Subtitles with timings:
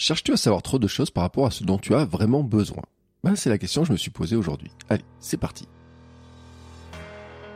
[0.00, 2.84] Cherches-tu à savoir trop de choses par rapport à ce dont tu as vraiment besoin?
[3.24, 4.70] Ben, C'est la question que je me suis posée aujourd'hui.
[4.88, 5.66] Allez, c'est parti.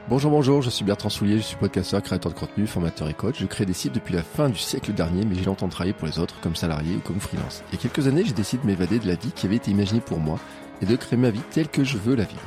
[0.09, 3.37] Bonjour, bonjour, je suis Bertrand Soulier, je suis podcasteur, créateur de contenu, formateur et coach.
[3.39, 6.09] Je crée des sites depuis la fin du siècle dernier, mais j'ai longtemps travaillé pour
[6.09, 7.63] les autres, comme salarié ou comme freelance.
[7.71, 9.71] Il y a quelques années, j'ai décidé de m'évader de la vie qui avait été
[9.71, 10.41] imaginée pour moi
[10.81, 12.43] et de créer ma vie telle que je veux la vivre.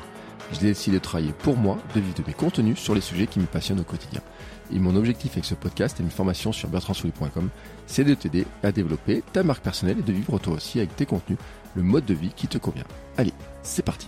[0.52, 3.40] J'ai décidé de travailler pour moi, de vivre de mes contenus sur les sujets qui
[3.40, 4.20] me passionnent au quotidien.
[4.74, 7.50] Et mon objectif avec ce podcast et une formation sur bertrandsoulier.com,
[7.88, 11.05] c'est de t'aider à développer ta marque personnelle et de vivre toi aussi avec tes
[11.05, 11.38] contenus
[11.76, 12.86] le mode de vie qui te convient.
[13.18, 14.08] Allez, c'est parti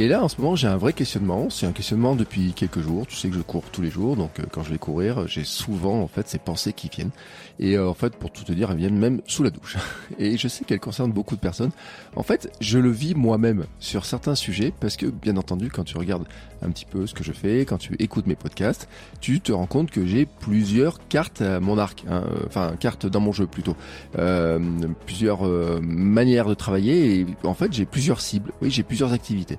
[0.00, 1.50] et là, en ce moment, j'ai un vrai questionnement.
[1.50, 3.04] C'est un questionnement depuis quelques jours.
[3.06, 5.42] Tu sais que je cours tous les jours, donc euh, quand je vais courir, j'ai
[5.42, 7.10] souvent en fait ces pensées qui viennent.
[7.58, 9.76] Et euh, en fait, pour tout te dire, elles viennent même sous la douche.
[10.18, 11.72] Et je sais qu'elles concernent beaucoup de personnes.
[12.14, 15.98] En fait, je le vis moi-même sur certains sujets parce que, bien entendu, quand tu
[15.98, 16.26] regardes
[16.62, 18.88] un petit peu ce que je fais, quand tu écoutes mes podcasts,
[19.20, 23.06] tu te rends compte que j'ai plusieurs cartes à mon arc, hein, euh, enfin cartes
[23.06, 23.76] dans mon jeu plutôt,
[24.16, 24.60] euh,
[25.06, 25.42] plusieurs
[25.80, 27.20] manières de travailler.
[27.20, 28.52] Et en fait, j'ai plusieurs cibles.
[28.62, 29.58] Oui, j'ai plusieurs activités.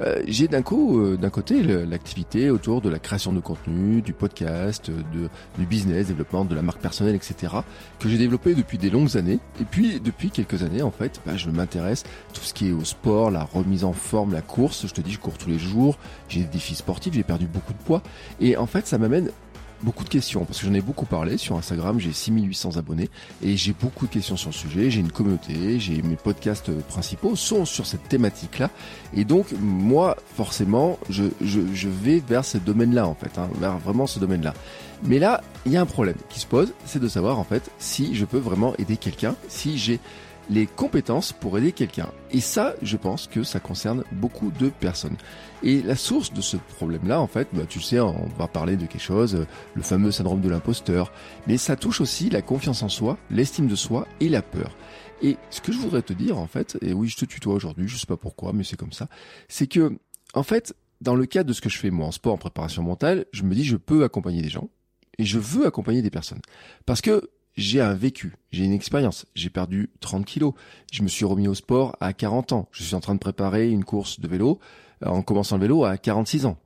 [0.00, 4.12] Euh, j'ai d'un coup, euh, d'un côté, l'activité autour de la création de contenu, du
[4.12, 7.54] podcast, du business, développement de la marque personnelle, etc.,
[7.98, 9.38] que j'ai développé depuis des longues années.
[9.60, 12.84] Et puis, depuis quelques années, en fait, bah, je m'intéresse tout ce qui est au
[12.84, 14.86] sport, la remise en forme, la course.
[14.86, 15.98] Je te dis, je cours tous les jours.
[16.28, 18.02] J'ai des défis sportifs, j'ai perdu beaucoup de poids.
[18.40, 19.30] Et en fait, ça m'amène
[19.82, 23.08] beaucoup de questions parce que j'en ai beaucoup parlé sur Instagram, j'ai 6800 abonnés
[23.42, 27.36] et j'ai beaucoup de questions sur le sujet, j'ai une communauté, j'ai mes podcasts principaux
[27.36, 28.70] sont sur cette thématique-là
[29.14, 31.24] et donc moi forcément je,
[31.88, 34.54] vais vers ce domaine-là en fait, hein, vers vraiment ce domaine-là.
[35.02, 37.70] Mais là, il y a un problème qui se pose, c'est de savoir en fait
[37.78, 39.98] si je peux vraiment aider quelqu'un, si j'ai
[40.50, 42.10] les compétences pour aider quelqu'un.
[42.32, 45.16] Et ça, je pense que ça concerne beaucoup de personnes.
[45.62, 48.86] Et la source de ce problème-là, en fait, bah, tu sais, on va parler de
[48.86, 51.12] quelque chose, euh, le fameux syndrome de l'imposteur,
[51.46, 54.76] mais ça touche aussi la confiance en soi, l'estime de soi et la peur.
[55.22, 57.86] Et ce que je voudrais te dire, en fait, et oui, je te tutoie aujourd'hui,
[57.86, 59.08] je sais pas pourquoi, mais c'est comme ça,
[59.48, 59.98] c'est que,
[60.34, 62.82] en fait, dans le cadre de ce que je fais moi en sport, en préparation
[62.82, 64.68] mentale, je me dis je peux accompagner des gens
[65.18, 66.40] et je veux accompagner des personnes.
[66.86, 69.26] Parce que j'ai un vécu, j'ai une expérience.
[69.34, 70.54] J'ai perdu 30 kilos.
[70.92, 72.68] Je me suis remis au sport à 40 ans.
[72.72, 74.58] Je suis en train de préparer une course de vélo
[75.04, 76.56] euh, en commençant le vélo à 46 ans.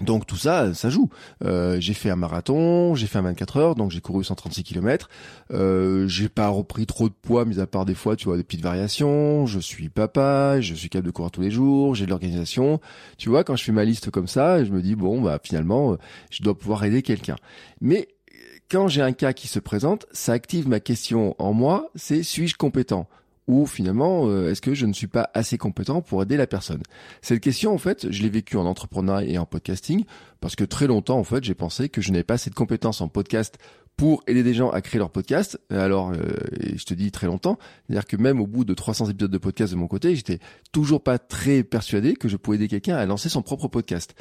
[0.00, 1.10] Donc tout ça, ça joue.
[1.44, 5.10] Euh, j'ai fait un marathon, j'ai fait un 24 heures, donc j'ai couru 136 km.
[5.50, 8.42] Euh, j'ai pas repris trop de poids, mis à part des fois, tu vois, des
[8.42, 9.46] petites variations.
[9.46, 12.80] Je suis papa, je suis capable de courir tous les jours, j'ai de l'organisation.
[13.18, 15.96] Tu vois, quand je fais ma liste comme ça, je me dis bon, bah finalement,
[16.30, 17.36] je dois pouvoir aider quelqu'un.
[17.82, 18.08] Mais
[18.70, 22.54] quand j'ai un cas qui se présente, ça active ma question en moi, c'est suis-je
[22.54, 23.08] compétent?
[23.48, 26.82] Ou finalement euh, est-ce que je ne suis pas assez compétent pour aider la personne?
[27.20, 30.04] Cette question en fait, je l'ai vécue en entrepreneuriat et en podcasting
[30.40, 33.00] parce que très longtemps en fait, j'ai pensé que je n'avais pas assez de compétences
[33.00, 33.58] en podcast
[33.96, 35.60] pour aider des gens à créer leur podcast.
[35.68, 36.16] Alors, euh,
[36.74, 39.72] je te dis très longtemps, c'est-à-dire que même au bout de 300 épisodes de podcast
[39.72, 40.38] de mon côté, j'étais
[40.72, 44.14] toujours pas très persuadé que je pouvais aider quelqu'un à lancer son propre podcast.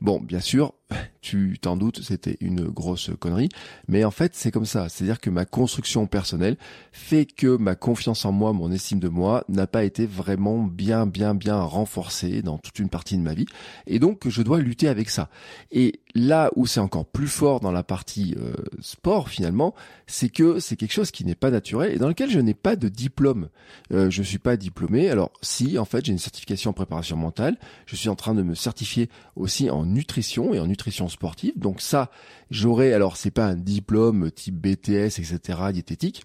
[0.00, 0.72] Bon, bien sûr,
[1.20, 3.50] tu t'en doutes, c'était une grosse connerie,
[3.88, 4.88] mais en fait, c'est comme ça.
[4.88, 6.56] C'est-à-dire que ma construction personnelle
[6.92, 11.06] fait que ma confiance en moi, mon estime de moi, n'a pas été vraiment bien,
[11.06, 13.46] bien, bien renforcée dans toute une partie de ma vie,
[13.86, 15.28] et donc je dois lutter avec ça.
[15.70, 19.74] Et là où c'est encore plus fort dans la partie euh, sport, finalement,
[20.06, 22.76] c'est que c'est quelque chose qui n'est pas naturel et dans lequel je n'ai pas
[22.76, 23.48] de diplôme.
[23.92, 25.10] Euh, je suis pas diplômé.
[25.10, 27.58] Alors, si, en fait, j'ai une certification en préparation mentale.
[27.86, 31.52] Je suis en train de me certifier aussi en nutrition et en nutrition sportive.
[31.56, 32.10] Donc ça,
[32.50, 36.24] j'aurais, alors c'est pas un diplôme type BTS, etc., diététique,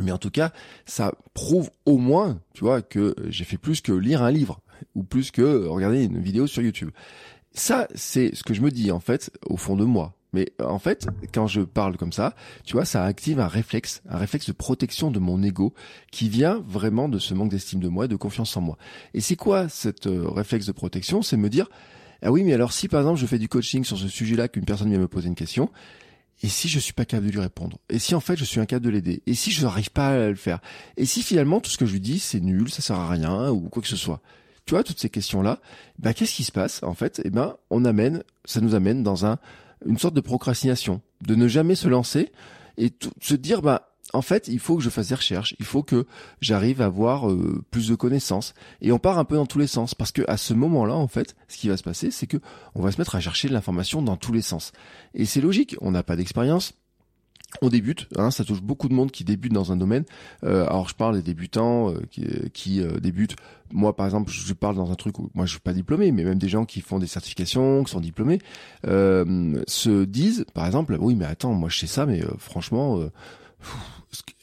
[0.00, 0.52] mais en tout cas,
[0.86, 4.60] ça prouve au moins, tu vois, que j'ai fait plus que lire un livre
[4.94, 6.90] ou plus que regarder une vidéo sur YouTube.
[7.52, 10.14] Ça, c'est ce que je me dis en fait au fond de moi.
[10.32, 12.34] Mais en fait, quand je parle comme ça,
[12.64, 15.74] tu vois, ça active un réflexe, un réflexe de protection de mon ego
[16.12, 18.78] qui vient vraiment de ce manque d'estime de moi et de confiance en moi.
[19.12, 21.22] Et c'est quoi cette euh, réflexe de protection?
[21.22, 21.68] C'est me dire,
[22.22, 24.64] ah oui, mais alors si par exemple je fais du coaching sur ce sujet-là, qu'une
[24.64, 25.70] personne vient me poser une question,
[26.42, 27.78] et si je suis pas capable de lui répondre?
[27.90, 29.22] Et si en fait je suis incapable de l'aider?
[29.26, 30.60] Et si je n'arrive pas à le faire?
[30.96, 33.50] Et si finalement tout ce que je lui dis c'est nul, ça sert à rien
[33.50, 34.20] ou quoi que ce soit?
[34.64, 35.58] Tu vois toutes ces questions-là,
[35.98, 36.82] bah qu'est-ce qui se passe?
[36.82, 39.38] En fait Eh ben on amène, ça nous amène dans un
[39.86, 42.32] une sorte de procrastination, de ne jamais se lancer
[42.76, 42.90] et
[43.20, 46.06] se dire bah en fait, il faut que je fasse des recherches, il faut que
[46.40, 48.54] j'arrive à avoir euh, plus de connaissances.
[48.80, 51.08] Et on part un peu dans tous les sens, parce que à ce moment-là, en
[51.08, 52.38] fait, ce qui va se passer, c'est que
[52.74, 54.72] on va se mettre à chercher de l'information dans tous les sens.
[55.14, 56.72] Et c'est logique, on n'a pas d'expérience.
[57.62, 60.04] On débute, hein, ça touche beaucoup de monde qui débute dans un domaine.
[60.44, 63.34] Euh, alors je parle des débutants euh, qui, qui débutent.
[63.72, 66.22] Moi, par exemple, je parle dans un truc où moi je suis pas diplômé, mais
[66.22, 68.38] même des gens qui font des certifications, qui sont diplômés,
[68.84, 73.00] se disent, par exemple, oui, mais attends, moi je sais ça, mais franchement,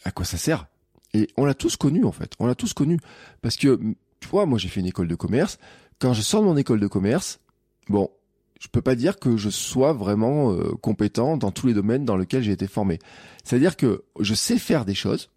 [0.03, 0.67] à quoi ça sert
[1.13, 2.33] Et on l'a tous connu en fait.
[2.39, 2.99] On l'a tous connu
[3.41, 3.79] parce que
[4.19, 5.59] tu vois, moi j'ai fait une école de commerce.
[5.99, 7.39] Quand je sors de mon école de commerce,
[7.89, 8.09] bon,
[8.59, 12.17] je peux pas dire que je sois vraiment euh, compétent dans tous les domaines dans
[12.17, 12.99] lesquels j'ai été formé.
[13.43, 15.29] C'est-à-dire que je sais faire des choses,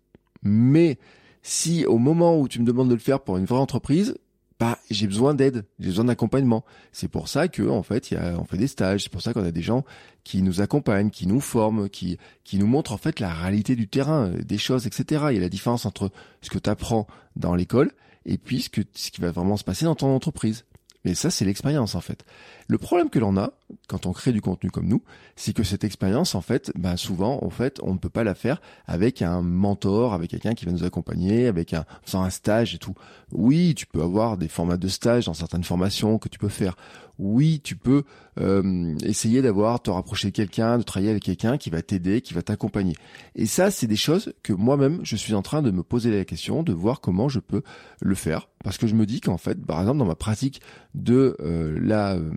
[0.43, 0.99] mais
[1.43, 4.17] si au moment où tu me demandes de le faire pour une vraie entreprise,
[4.61, 6.67] bah j'ai besoin d'aide, j'ai besoin d'accompagnement.
[6.93, 9.33] C'est pour ça que en fait, y a, on fait des stages, c'est pour ça
[9.33, 9.87] qu'on a des gens
[10.23, 13.89] qui nous accompagnent, qui nous forment, qui qui nous montrent en fait la réalité du
[13.89, 15.25] terrain, euh, des choses, etc.
[15.31, 16.12] Il y a la différence entre
[16.43, 17.91] ce que tu apprends dans l'école
[18.27, 20.67] et puis ce, que, ce qui va vraiment se passer dans ton entreprise.
[21.06, 22.27] Mais ça, c'est l'expérience en fait.
[22.70, 23.52] Le problème que l'on a
[23.88, 25.02] quand on crée du contenu comme nous,
[25.34, 28.37] c'est que cette expérience, en fait, bah souvent, en fait, on ne peut pas la
[28.37, 31.84] faire avec un mentor, avec quelqu'un qui va nous accompagner, avec un
[32.14, 32.94] un stage et tout.
[33.32, 36.76] Oui, tu peux avoir des formats de stage dans certaines formations que tu peux faire
[37.20, 38.05] oui, tu peux
[38.40, 42.32] euh, essayer d'avoir, te rapprocher de quelqu'un, de travailler avec quelqu'un qui va t'aider, qui
[42.32, 42.94] va t'accompagner.
[43.34, 46.25] Et ça, c'est des choses que moi-même, je suis en train de me poser la
[46.25, 47.62] question, de voir comment je peux
[48.00, 48.49] le faire.
[48.64, 50.62] Parce que je me dis qu'en fait, par exemple, dans ma pratique
[50.94, 52.31] de euh, la euh,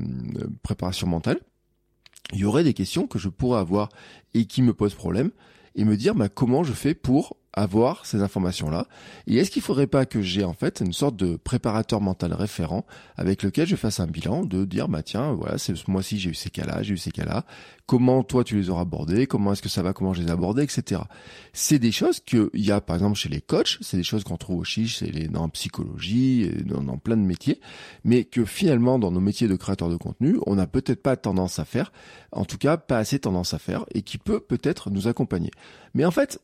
[0.62, 1.40] préparation mentale,
[2.32, 3.90] il y aurait des questions que je pourrais avoir
[4.34, 5.32] et qui me posent problème
[5.76, 8.88] et me dire bah, comment je fais pour avoir ces informations-là
[9.28, 12.86] Et est-ce qu'il faudrait pas que j'ai en fait une sorte de préparateur mental référent
[13.16, 16.32] avec lequel je fasse un bilan de dire bah tiens voilà c'est ce mois-ci j'ai
[16.32, 17.46] eu ces cas-là, j'ai eu ces cas-là.
[17.86, 19.28] Comment toi tu les auras abordés?
[19.28, 19.94] Comment est-ce que ça va?
[19.94, 21.02] Comment je les ai abordés, etc.
[21.52, 24.24] C'est des choses que il y a par exemple chez les coachs, c'est des choses
[24.24, 27.60] qu'on trouve au chiche, c'est les dans psychologie, et dans, dans plein de métiers,
[28.04, 31.60] mais que finalement dans nos métiers de créateur de contenu, on n'a peut-être pas tendance
[31.60, 31.92] à faire,
[32.32, 35.52] en tout cas pas assez tendance à faire, et qui peut peut-être nous accompagner.
[35.94, 36.40] Mais en fait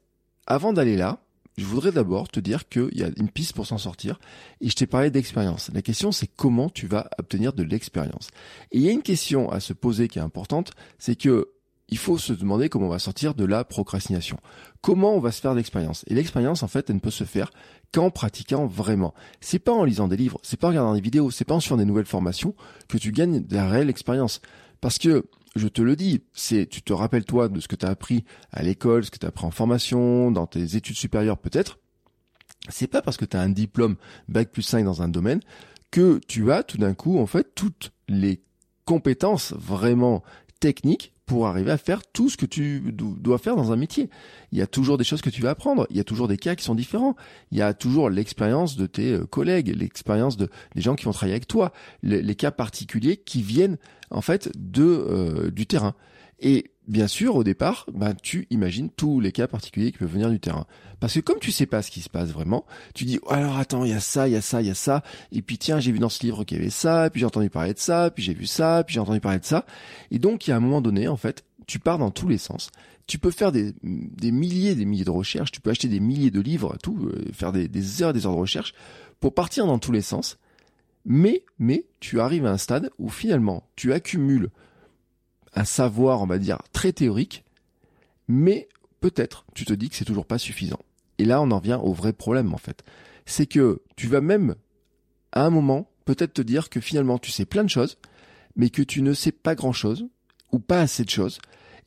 [0.49, 1.19] avant d'aller là,
[1.57, 4.19] je voudrais d'abord te dire qu'il y a une piste pour s'en sortir
[4.61, 5.69] et je t'ai parlé d'expérience.
[5.73, 8.29] La question c'est comment tu vas obtenir de l'expérience.
[8.71, 11.49] Et il y a une question à se poser qui est importante, c'est que
[11.91, 14.37] il faut se demander comment on va sortir de la procrastination.
[14.81, 16.05] Comment on va se faire l'expérience?
[16.07, 17.51] Et l'expérience, en fait, elle ne peut se faire
[17.91, 19.13] qu'en pratiquant vraiment.
[19.41, 21.59] C'est pas en lisant des livres, c'est pas en regardant des vidéos, c'est pas en
[21.59, 22.53] suivant des nouvelles formations
[22.87, 24.41] que tu gagnes de la réelle expérience.
[24.81, 25.25] Parce que
[25.59, 28.23] je te le dis, c'est tu te rappelles toi de ce que tu as appris
[28.51, 31.79] à l'école, ce que tu as appris en formation, dans tes études supérieures peut-être.
[32.69, 33.95] C'est pas parce que tu as un diplôme
[34.27, 35.39] bac plus 5 dans un domaine
[35.91, 38.41] que tu as tout d'un coup en fait toutes les
[38.85, 40.23] compétences vraiment
[40.59, 44.09] techniques pour arriver à faire tout ce que tu dois faire dans un métier.
[44.51, 46.37] Il y a toujours des choses que tu vas apprendre, il y a toujours des
[46.37, 47.15] cas qui sont différents,
[47.51, 51.11] il y a toujours l'expérience de tes euh, collègues, l'expérience de des gens qui vont
[51.11, 51.71] travailler avec toi,
[52.01, 53.77] les, cas particuliers qui viennent
[54.09, 55.93] en fait de euh, du terrain.
[56.41, 60.29] Et bien sûr, au départ, ben, tu imagines tous les cas particuliers qui peuvent venir
[60.29, 60.65] du terrain.
[60.99, 63.57] Parce que comme tu sais pas ce qui se passe vraiment, tu dis, oh, alors
[63.57, 65.57] attends, il y a ça, il y a ça, il y a ça, et puis
[65.57, 67.79] tiens, j'ai vu dans ce livre qu'il y avait ça, puis j'ai entendu parler de
[67.79, 69.65] ça, puis j'ai vu ça, puis j'ai entendu parler de ça.
[70.11, 72.37] Et donc, il y a un moment donné, en fait, tu pars dans tous les
[72.37, 72.71] sens.
[73.05, 76.31] Tu peux faire des, des milliers des milliers de recherches, tu peux acheter des milliers
[76.31, 78.73] de livres, tout, euh, faire des, des heures des heures de recherche
[79.19, 80.37] pour partir dans tous les sens.
[81.05, 84.49] Mais, mais, tu arrives à un stade où finalement, tu accumules
[85.59, 87.43] un savoir, on va dire, très théorique,
[88.29, 88.69] mais
[89.01, 90.79] peut-être tu te dis que c'est toujours pas suffisant.
[91.17, 92.83] Et là, on en vient au vrai problème, en fait.
[93.25, 94.55] C'est que tu vas même,
[95.33, 97.97] à un moment, peut-être te dire que finalement, tu sais plein de choses,
[98.55, 100.07] mais que tu ne sais pas grand-chose,
[100.53, 101.39] ou pas assez de choses,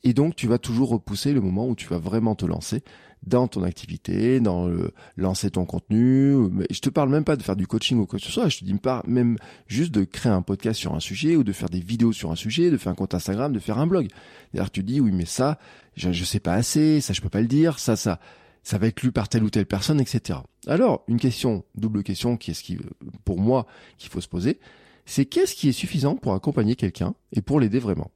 [0.03, 2.83] et donc tu vas toujours repousser le moment où tu vas vraiment te lancer
[3.25, 4.69] dans ton activité, dans
[5.15, 6.49] lancer ton contenu.
[6.69, 8.49] Je te parle même pas de faire du coaching ou quoi que ce soit.
[8.49, 11.53] Je te dis pas même juste de créer un podcast sur un sujet ou de
[11.53, 14.07] faire des vidéos sur un sujet, de faire un compte Instagram, de faire un blog.
[14.53, 15.57] D'ailleurs, tu dis oui, mais ça,
[15.95, 18.19] je, je sais pas assez, ça je peux pas le dire, ça, ça,
[18.63, 20.39] ça va être lu par telle ou telle personne, etc.
[20.67, 22.77] Alors, une question, double question, qui est ce qui,
[23.25, 23.67] pour moi,
[23.97, 24.59] qu'il faut se poser,
[25.05, 28.11] c'est qu'est-ce qui est suffisant pour accompagner quelqu'un et pour l'aider vraiment?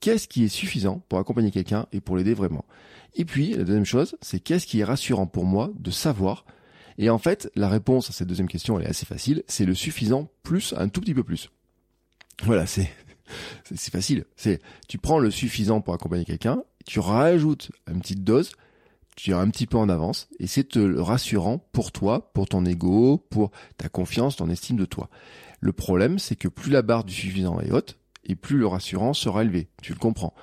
[0.00, 2.64] Qu'est-ce qui est suffisant pour accompagner quelqu'un et pour l'aider vraiment?
[3.14, 6.44] Et puis, la deuxième chose, c'est qu'est-ce qui est rassurant pour moi de savoir?
[6.98, 9.42] Et en fait, la réponse à cette deuxième question, elle est assez facile.
[9.46, 11.50] C'est le suffisant plus un tout petit peu plus.
[12.42, 12.90] Voilà, c'est
[13.74, 14.24] c'est facile.
[14.36, 18.52] C'est tu prends le suffisant pour accompagner quelqu'un, tu rajoutes une petite dose,
[19.16, 23.18] tu es un petit peu en avance, et c'est rassurant pour toi, pour ton ego,
[23.30, 25.08] pour ta confiance, ton estime de toi.
[25.60, 29.14] Le problème, c'est que plus la barre du suffisant est haute, et plus le rassurant
[29.14, 29.68] sera élevé.
[29.82, 30.34] Tu le comprends.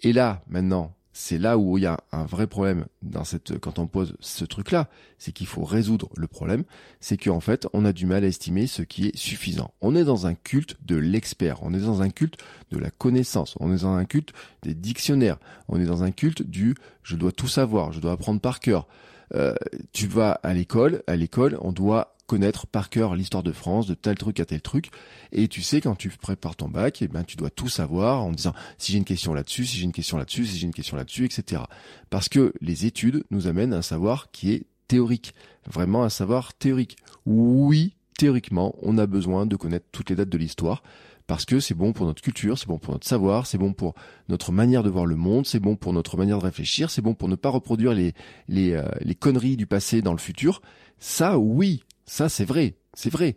[0.00, 3.78] Et là, maintenant, c'est là où il y a un vrai problème dans cette, quand
[3.78, 6.64] on pose ce truc-là, c'est qu'il faut résoudre le problème,
[7.00, 9.72] c'est qu'en fait, on a du mal à estimer ce qui est suffisant.
[9.80, 12.36] On est dans un culte de l'expert, on est dans un culte
[12.70, 15.38] de la connaissance, on est dans un culte des dictionnaires,
[15.68, 18.86] on est dans un culte du je dois tout savoir, je dois apprendre par cœur.
[19.34, 19.54] Euh,
[19.92, 23.94] tu vas à l'école, à l'école, on doit connaître par cœur l'histoire de France, de
[23.94, 24.90] tel truc à tel truc.
[25.32, 28.32] Et tu sais, quand tu prépares ton bac, eh ben, tu dois tout savoir en
[28.32, 30.96] disant si j'ai une question là-dessus, si j'ai une question là-dessus, si j'ai une question
[30.96, 31.62] là-dessus, etc.
[32.10, 35.34] Parce que les études nous amènent à un savoir qui est théorique.
[35.66, 36.96] Vraiment un savoir théorique.
[37.24, 40.82] Oui, théoriquement, on a besoin de connaître toutes les dates de l'histoire
[41.26, 43.94] parce que c'est bon pour notre culture, c'est bon pour notre savoir, c'est bon pour
[44.28, 47.14] notre manière de voir le monde, c'est bon pour notre manière de réfléchir, c'est bon
[47.14, 48.14] pour ne pas reproduire les
[48.48, 50.62] les, euh, les conneries du passé dans le futur.
[50.98, 53.36] Ça, oui, ça, c'est vrai, c'est vrai.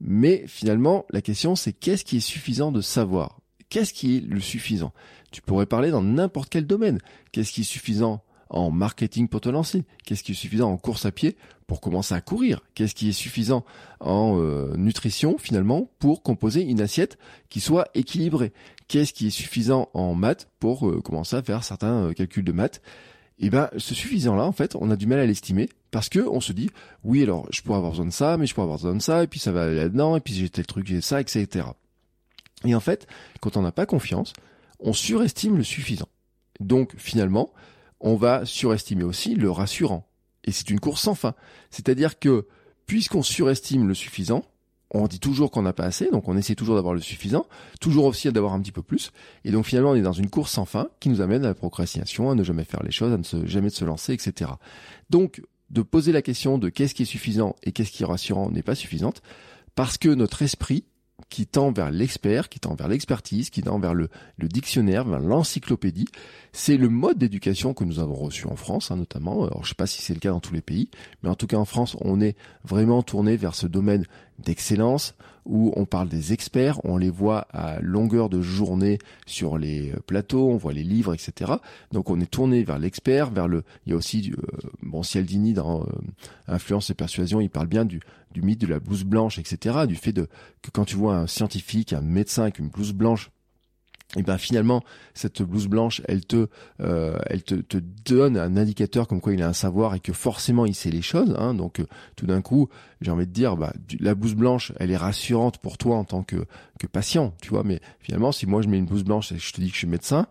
[0.00, 3.40] Mais finalement, la question, c'est qu'est-ce qui est suffisant de savoir?
[3.68, 4.92] Qu'est-ce qui est le suffisant?
[5.30, 6.98] Tu pourrais parler dans n'importe quel domaine.
[7.32, 9.84] Qu'est-ce qui est suffisant en marketing pour te lancer?
[10.04, 11.36] Qu'est-ce qui est suffisant en course à pied
[11.66, 12.62] pour commencer à courir?
[12.74, 13.64] Qu'est-ce qui est suffisant
[14.00, 17.16] en euh, nutrition finalement pour composer une assiette
[17.48, 18.52] qui soit équilibrée?
[18.88, 22.52] Qu'est-ce qui est suffisant en maths pour euh, commencer à faire certains euh, calculs de
[22.52, 22.82] maths?
[23.38, 26.20] Eh ben ce suffisant là en fait on a du mal à l'estimer parce que
[26.20, 26.70] on se dit
[27.04, 29.22] oui alors je pourrais avoir besoin de ça mais je pourrais avoir besoin de ça
[29.22, 31.66] et puis ça va aller là-dedans et puis j'ai tel truc j'ai ça etc
[32.64, 33.06] et en fait
[33.40, 34.32] quand on n'a pas confiance
[34.82, 36.08] on surestime le suffisant.
[36.58, 37.52] Donc finalement
[38.00, 40.06] on va surestimer aussi le rassurant.
[40.44, 41.34] Et c'est une course sans fin.
[41.70, 42.46] C'est-à-dire que
[42.86, 44.44] puisqu'on surestime le suffisant
[44.92, 47.46] on dit toujours qu'on n'a pas assez, donc on essaie toujours d'avoir le suffisant,
[47.80, 49.12] toujours aussi d'avoir un petit peu plus,
[49.44, 51.54] et donc finalement on est dans une course sans fin qui nous amène à la
[51.54, 54.50] procrastination, à ne jamais faire les choses, à ne se, jamais se lancer, etc.
[55.08, 58.50] Donc de poser la question de qu'est-ce qui est suffisant et qu'est-ce qui est rassurant
[58.50, 59.22] n'est pas suffisante,
[59.74, 60.84] parce que notre esprit
[61.28, 64.08] qui tend vers l'expert, qui tend vers l'expertise, qui tend vers le,
[64.38, 66.08] dictionnaire, vers l'encyclopédie.
[66.52, 69.44] C'est le mode d'éducation que nous avons reçu en France, hein, notamment.
[69.44, 70.90] Alors, je sais pas si c'est le cas dans tous les pays,
[71.22, 74.06] mais en tout cas en France, on est vraiment tourné vers ce domaine
[74.38, 75.14] d'excellence
[75.50, 80.48] où on parle des experts, on les voit à longueur de journée sur les plateaux,
[80.48, 81.52] on voit les livres, etc.
[81.92, 83.64] Donc on est tourné vers l'expert, vers le.
[83.84, 85.86] Il y a aussi euh, bon Cialdini dans euh,
[86.46, 88.00] Influence et Persuasion, il parle bien du,
[88.32, 89.86] du mythe de la blouse blanche, etc.
[89.86, 90.28] Du fait de
[90.62, 93.30] que quand tu vois un scientifique, un médecin avec une blouse blanche
[94.16, 94.82] et ben finalement
[95.14, 96.48] cette blouse blanche elle te
[96.80, 100.12] euh, elle te, te, donne un indicateur comme quoi il a un savoir et que
[100.12, 101.86] forcément il sait les choses hein, donc euh,
[102.16, 102.68] tout d'un coup
[103.00, 106.22] j'ai envie de dire bah la blouse blanche elle est rassurante pour toi en tant
[106.22, 106.44] que
[106.78, 107.62] que patient tu vois.
[107.62, 109.78] Mais finalement si moi je mets une blouse blanche et je te dis que je
[109.78, 110.26] suis médecin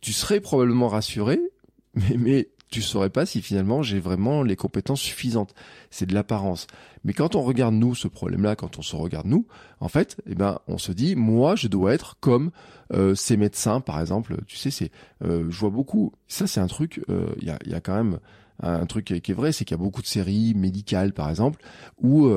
[0.00, 1.40] tu serais probablement rassuré
[1.94, 5.54] mais mais tu saurais pas si finalement j'ai vraiment les compétences suffisantes.
[5.90, 6.66] C'est de l'apparence.
[7.04, 9.46] Mais quand on regarde nous ce problème-là, quand on se regarde nous,
[9.78, 12.50] en fait, eh ben, on se dit, moi, je dois être comme
[12.92, 14.38] euh, ces médecins, par exemple.
[14.48, 14.90] Tu sais, c'est,
[15.24, 16.12] euh, je vois beaucoup.
[16.26, 17.00] Ça, c'est un truc.
[17.08, 18.18] Euh, il y, a, y, a, quand même
[18.62, 21.60] un truc qui est vrai, c'est qu'il y a beaucoup de séries médicales, par exemple,
[22.00, 22.28] où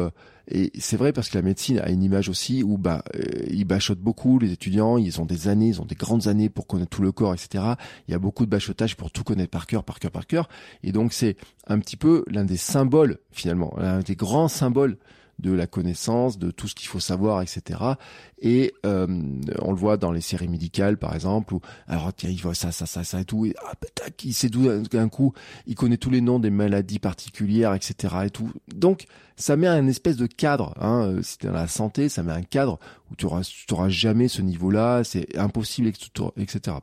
[0.49, 3.65] et c'est vrai parce que la médecine a une image aussi où bah euh, ils
[3.65, 6.89] bachotent beaucoup les étudiants, ils ont des années, ils ont des grandes années pour connaître
[6.89, 7.63] tout le corps, etc.
[8.07, 10.47] Il y a beaucoup de bachotage pour tout connaître par cœur, par cœur, par cœur.
[10.83, 11.35] Et donc c'est
[11.67, 14.97] un petit peu l'un des symboles finalement, l'un des grands symboles
[15.39, 17.79] de la connaissance, de tout ce qu'il faut savoir, etc.
[18.39, 19.07] Et euh,
[19.61, 22.85] on le voit dans les séries médicales, par exemple, où alors il voit ça, ça,
[22.85, 23.73] ça, ça et tout, et ah,
[24.23, 25.33] il sait d'un coup,
[25.67, 28.15] il connaît tous les noms des maladies particulières, etc.
[28.25, 28.51] et tout.
[28.73, 30.73] Donc ça met un espèce de cadre.
[30.79, 32.79] Hein, euh, si dans la santé, ça met un cadre
[33.11, 36.77] où tu auras, tu auras jamais ce niveau-là, c'est impossible, etc.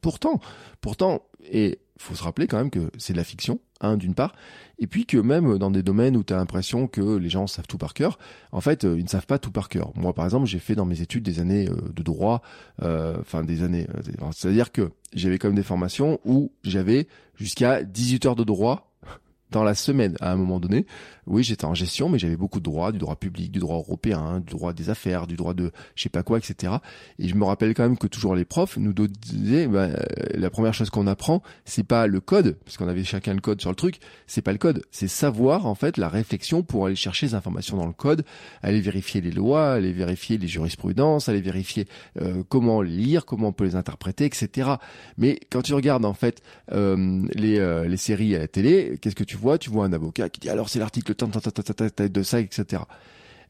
[0.00, 0.40] Pourtant,
[0.80, 4.34] pourtant, et faut se rappeler quand même que c'est de la fiction, hein, d'une part,
[4.78, 7.66] et puis que même dans des domaines où tu as l'impression que les gens savent
[7.66, 8.18] tout par cœur,
[8.52, 9.92] en fait, euh, ils ne savent pas tout par cœur.
[9.96, 12.42] Moi, par exemple, j'ai fait dans mes études des années euh, de droit,
[12.82, 13.86] euh, enfin des années,
[14.32, 18.92] c'est-à-dire que j'avais quand même des formations où j'avais jusqu'à 18 heures de droit
[19.50, 20.86] dans la semaine à un moment donné.
[21.28, 24.40] Oui, j'étais en gestion, mais j'avais beaucoup de droits, du droit public, du droit européen,
[24.40, 26.72] du droit des affaires, du droit de je sais pas quoi, etc.
[27.18, 29.96] Et je me rappelle quand même que toujours les profs nous disaient, bah, euh,
[30.34, 33.60] la première chose qu'on apprend, c'est pas le code, parce qu'on avait chacun le code
[33.60, 36.96] sur le truc, c'est pas le code, c'est savoir en fait la réflexion pour aller
[36.96, 38.24] chercher les informations dans le code,
[38.62, 41.86] aller vérifier les lois, aller vérifier les jurisprudences, aller vérifier
[42.22, 44.70] euh, comment les lire, comment on peut les interpréter, etc.
[45.18, 49.24] Mais quand tu regardes en fait euh, les, les séries à la télé, qu'est-ce que
[49.24, 52.82] tu vois, tu vois un avocat qui dit alors c'est l'article de ça, etc.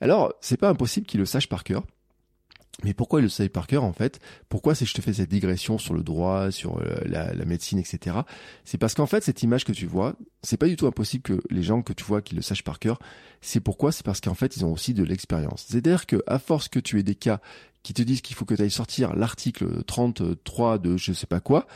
[0.01, 1.83] Alors, c'est pas impossible qu'il le sache par cœur.
[2.85, 4.21] Mais pourquoi il le savait par cœur en fait?
[4.49, 7.81] Pourquoi si je te fais cette digression sur le droit, sur euh, la, la médecine,
[7.81, 8.19] etc.
[8.65, 10.15] C'est parce qu'en fait cette image que tu vois,
[10.45, 12.79] c'est pas du tout impossible que les gens que tu vois qui le sachent par
[12.79, 13.01] cœur.
[13.41, 13.91] C'est pourquoi?
[13.91, 15.67] C'est parce qu'en fait ils ont aussi de l'expérience.
[15.69, 17.41] C'est-à-dire que à force que tu aies des cas
[17.83, 21.41] qui te disent qu'il faut que tu ailles sortir l'article 33 de je sais pas
[21.41, 21.67] quoi,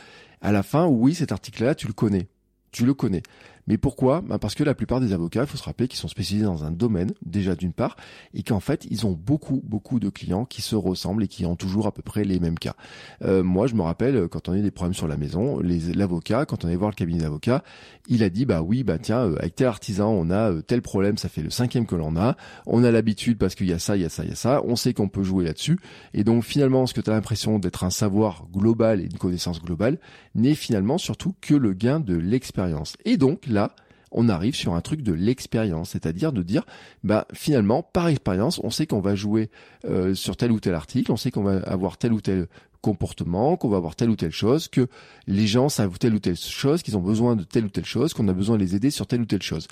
[0.43, 2.27] à la fin, oui, cet article-là, tu le connais.
[2.71, 3.23] Tu le connais.
[3.67, 4.21] Mais pourquoi?
[4.21, 6.63] Ben Parce que la plupart des avocats, il faut se rappeler qu'ils sont spécialisés dans
[6.63, 7.95] un domaine, déjà d'une part,
[8.33, 11.55] et qu'en fait, ils ont beaucoup, beaucoup de clients qui se ressemblent et qui ont
[11.55, 12.75] toujours à peu près les mêmes cas.
[13.23, 15.59] Euh, moi, je me rappelle, euh, quand on a des problèmes sur la maison,
[15.95, 17.63] l'avocat, quand on allait voir le cabinet d'avocat,
[18.09, 20.81] il a dit, bah oui, bah tiens, euh, avec tel artisan, on a euh, tel
[20.81, 23.79] problème, ça fait le cinquième que l'on a, on a l'habitude parce qu'il y a
[23.79, 25.79] ça, il y a ça, il y a ça, on sait qu'on peut jouer là-dessus,
[26.13, 29.61] et donc finalement, ce que tu as l'impression d'être un savoir global et une connaissance
[29.61, 29.99] globale,
[30.35, 32.95] n'est finalement surtout que le gain de l'expérience.
[33.05, 33.75] Et donc, là,
[34.13, 36.63] on arrive sur un truc de l'expérience, c'est-à-dire de dire,
[37.03, 39.49] bah finalement, par expérience, on sait qu'on va jouer
[39.85, 42.47] euh, sur tel ou tel article, on sait qu'on va avoir tel ou tel
[42.83, 44.87] comportement, qu'on va avoir telle ou telle chose, que
[45.25, 48.13] les gens savent telle ou telle chose, qu'ils ont besoin de telle ou telle chose,
[48.13, 49.69] qu'on a besoin de les aider sur telle ou telle chose.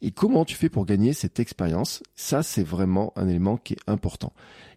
[0.00, 2.02] Et comment tu fais pour gagner cette expérience?
[2.16, 4.32] Ça, c'est vraiment un élément qui est important.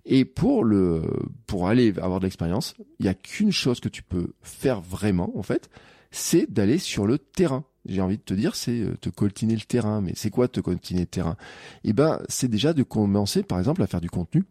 [0.05, 1.01] Et pour le,
[1.47, 5.31] pour aller avoir de l'expérience, il n'y a qu'une chose que tu peux faire vraiment,
[5.37, 5.69] en fait,
[6.11, 7.63] c'est d'aller sur le terrain.
[7.85, 10.01] J'ai envie de te dire, c'est euh, te coltiner le terrain.
[10.01, 11.37] Mais c'est quoi te coltiner le terrain?
[11.85, 14.43] Eh ben, c'est déjà de commencer, par exemple, à faire du contenu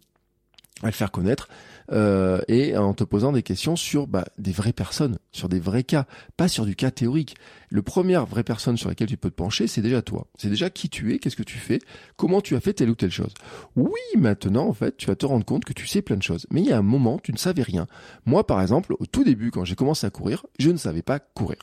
[0.83, 1.49] à le faire connaître
[1.93, 5.85] euh, et en te posant des questions sur bah, des vraies personnes, sur des vrais
[5.85, 6.07] cas,
[6.37, 7.37] pas sur du cas théorique.
[7.71, 10.27] Le première vraie personne sur laquelle tu peux te pencher, c'est déjà toi.
[10.37, 11.79] C'est déjà qui tu es, qu'est-ce que tu fais,
[12.17, 13.33] comment tu as fait telle ou telle chose.
[13.75, 16.47] Oui, maintenant en fait, tu vas te rendre compte que tu sais plein de choses.
[16.51, 17.87] Mais il y a un moment, tu ne savais rien.
[18.27, 21.19] Moi, par exemple, au tout début, quand j'ai commencé à courir, je ne savais pas
[21.19, 21.59] courir.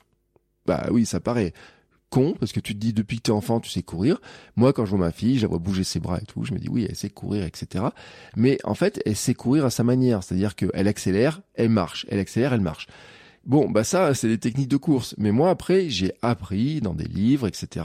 [0.65, 1.53] Bah oui, ça paraît
[2.13, 4.21] con parce que tu te dis depuis que t'es enfant tu sais courir.
[4.55, 6.53] Moi quand je vois ma fille, je la vois bouger ses bras et tout, je
[6.53, 7.85] me dis oui elle sait courir etc.
[8.35, 12.19] Mais en fait elle sait courir à sa manière, c'est-à-dire qu'elle accélère, elle marche, elle
[12.19, 12.85] accélère, elle marche.
[13.45, 15.15] Bon bah ça c'est des techniques de course.
[15.17, 17.83] Mais moi après j'ai appris dans des livres etc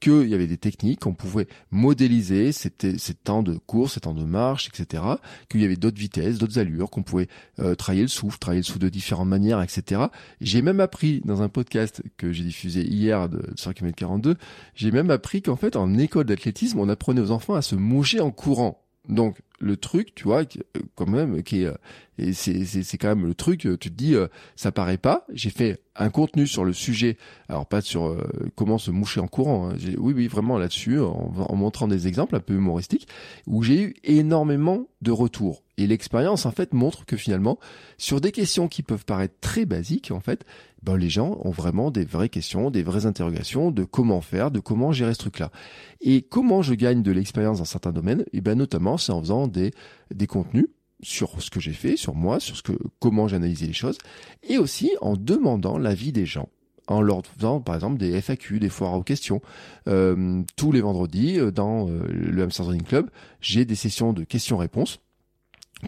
[0.00, 4.14] qu'il y avait des techniques, qu'on pouvait modéliser ces, ces temps de course, ces temps
[4.14, 5.02] de marche, etc.
[5.48, 7.28] Qu'il y avait d'autres vitesses, d'autres allures, qu'on pouvait
[7.58, 10.02] euh, travailler le souffle, travailler le souffle de différentes manières, etc.
[10.40, 14.36] J'ai même appris dans un podcast que j'ai diffusé hier de 5 km 42,
[14.74, 18.20] j'ai même appris qu'en fait en école d'athlétisme, on apprenait aux enfants à se moucher
[18.20, 18.87] en courant.
[19.08, 21.74] Donc le truc, tu vois, euh, quand même, qui est, euh,
[22.18, 24.14] et c'est, c'est, c'est quand même le truc, euh, tu te dis,
[24.56, 25.24] ça paraît pas.
[25.32, 27.16] J'ai fait un contenu sur le sujet,
[27.48, 28.16] alors pas sur
[28.54, 29.76] comment se moucher en courant, hein.
[29.98, 33.08] oui, oui, vraiment là-dessus, en, montrant des exemples un peu humoristiques,
[33.46, 35.62] où j'ai eu énormément de retours.
[35.78, 37.58] Et l'expérience, en fait, montre que finalement,
[37.96, 40.44] sur des questions qui peuvent paraître très basiques, en fait,
[40.82, 44.58] ben, les gens ont vraiment des vraies questions, des vraies interrogations de comment faire, de
[44.58, 45.52] comment gérer ce truc-là.
[46.00, 48.22] Et comment je gagne de l'expérience dans certains domaines?
[48.32, 49.70] Et eh ben notamment, c'est en faisant des,
[50.12, 50.66] des contenus
[51.00, 53.98] sur ce que j'ai fait, sur moi, sur ce que, comment j'ai analysé les choses,
[54.42, 56.48] et aussi en demandant l'avis des gens
[56.88, 59.40] en leur faisant par exemple des FAQ, des foires aux questions.
[59.88, 63.10] Euh, tous les vendredis, euh, dans euh, le Hamster Club,
[63.40, 65.00] j'ai des sessions de questions-réponses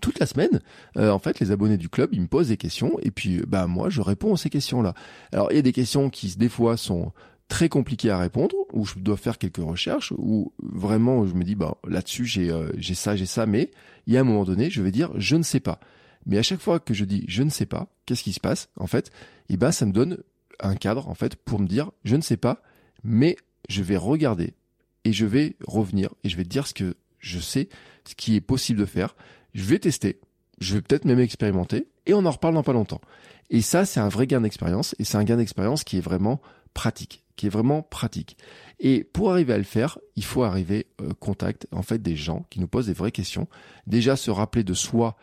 [0.01, 0.61] toute la semaine,
[0.97, 3.67] euh, en fait, les abonnés du club, ils me posent des questions et puis, bah
[3.67, 4.95] moi, je réponds à ces questions-là.
[5.33, 7.13] Alors, il y a des questions qui, des fois, sont
[7.49, 11.57] très compliquées à répondre, où je dois faire quelques recherches, où vraiment, je me dis,
[11.57, 13.73] bah là-dessus, j'ai euh, j'ai ça, j'ai ça, mais
[14.07, 15.81] il y a un moment donné, je vais dire, je ne sais pas.
[16.27, 18.69] Mais à chaque fois que je dis, je ne sais pas, qu'est-ce qui se passe
[18.77, 19.11] En fait,
[19.49, 20.19] et ben, ça me donne
[20.61, 22.63] un cadre, en fait, pour me dire, je ne sais pas,
[23.03, 23.37] mais
[23.69, 24.55] je vais regarder
[25.05, 27.69] et je vais revenir et je vais dire ce que je sais,
[28.05, 29.17] ce qui est possible de faire
[29.55, 30.21] je vais tester,
[30.61, 33.01] je vais peut-être même expérimenter, et on en reparle dans pas longtemps.
[33.51, 36.41] Et ça, c'est un vrai gain d'expérience, et c'est un gain d'expérience qui est vraiment
[36.75, 38.37] pratique, qui est vraiment pratique.
[38.79, 42.45] Et pour arriver à le faire, il faut arriver au contact en fait des gens
[42.51, 43.49] qui nous posent des vraies questions.
[43.87, 45.17] Déjà se rappeler de soi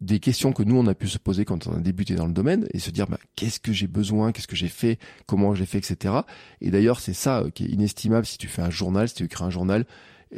[0.00, 2.32] des questions que nous on a pu se poser quand on a débuté dans le
[2.32, 5.66] domaine et se dire bah, qu'est-ce que j'ai besoin, qu'est-ce que j'ai fait, comment j'ai
[5.66, 6.14] fait, etc.
[6.60, 9.24] Et d'ailleurs c'est ça euh, qui est inestimable si tu fais un journal, si tu
[9.24, 9.86] écris un journal,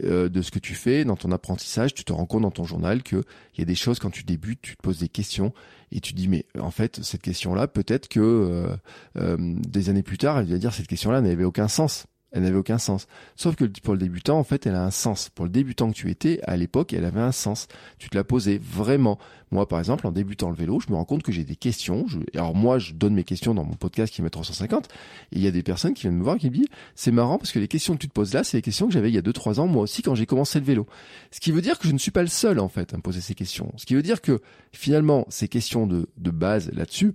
[0.02, 2.64] euh, de ce que tu fais dans ton apprentissage, tu te rends compte dans ton
[2.64, 3.24] journal que
[3.54, 5.52] il y a des choses quand tu débutes, tu te poses des questions
[5.90, 8.76] et tu dis mais en fait cette question-là peut-être que euh,
[9.18, 12.56] euh, des années plus tard elle va dire cette question-là n'avait aucun sens elle n'avait
[12.56, 13.06] aucun sens.
[13.36, 15.28] Sauf que pour le débutant, en fait, elle a un sens.
[15.28, 17.68] Pour le débutant que tu étais, à l'époque, elle avait un sens.
[17.98, 19.18] Tu te la posais vraiment.
[19.50, 22.06] Moi, par exemple, en débutant le vélo, je me rends compte que j'ai des questions.
[22.34, 24.86] Alors moi, je donne mes questions dans mon podcast qui met 350.
[24.86, 27.12] Et il y a des personnes qui viennent me voir et qui me disent, c'est
[27.12, 29.10] marrant parce que les questions que tu te poses là, c'est les questions que j'avais
[29.10, 30.86] il y a 2-3 ans, moi aussi, quand j'ai commencé le vélo.
[31.30, 33.02] Ce qui veut dire que je ne suis pas le seul, en fait, à me
[33.02, 33.72] poser ces questions.
[33.76, 34.40] Ce qui veut dire que,
[34.72, 37.12] finalement, ces questions de base là-dessus,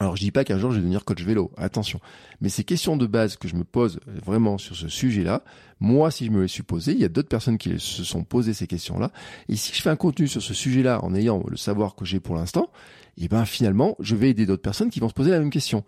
[0.00, 2.00] Alors je dis pas qu'un jour je vais devenir coach vélo, attention.
[2.40, 5.42] Mais ces questions de base que je me pose vraiment sur ce sujet-là,
[5.80, 8.22] moi si je me les suis posées, il y a d'autres personnes qui se sont
[8.22, 9.10] posées ces questions-là.
[9.48, 12.20] Et si je fais un contenu sur ce sujet-là en ayant le savoir que j'ai
[12.20, 12.70] pour l'instant,
[13.16, 15.50] et eh ben finalement je vais aider d'autres personnes qui vont se poser la même
[15.50, 15.84] question.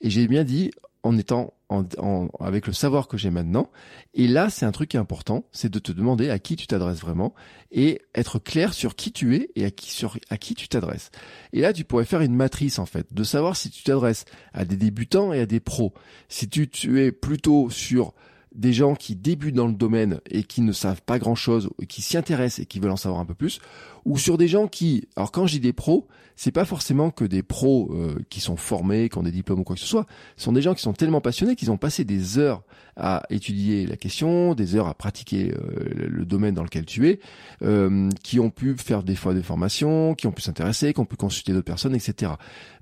[0.00, 3.70] Et j'ai bien dit en étant en, avec le savoir que j'ai maintenant.
[4.14, 7.34] Et là, c'est un truc important, c'est de te demander à qui tu t'adresses vraiment
[7.70, 11.10] et être clair sur qui tu es et à qui, sur, à qui tu t'adresses.
[11.52, 14.64] Et là, tu pourrais faire une matrice, en fait, de savoir si tu t'adresses à
[14.64, 15.94] des débutants et à des pros.
[16.28, 18.14] Si tu, tu es plutôt sur
[18.54, 22.02] des gens qui débutent dans le domaine et qui ne savent pas grand chose, qui
[22.02, 23.60] s'y intéressent et qui veulent en savoir un peu plus,
[24.04, 27.24] ou sur des gens qui, alors quand je dis des pros, c'est pas forcément que
[27.24, 30.06] des pros euh, qui sont formés, qui ont des diplômes ou quoi que ce soit,
[30.36, 32.62] ce sont des gens qui sont tellement passionnés qu'ils ont passé des heures
[32.96, 37.20] à étudier la question, des heures à pratiquer euh, le domaine dans lequel tu es,
[37.62, 41.06] euh, qui ont pu faire des fois des formations, qui ont pu s'intéresser, qui ont
[41.06, 42.32] pu consulter d'autres personnes, etc.